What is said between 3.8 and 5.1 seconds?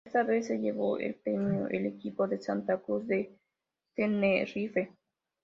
Tenerife.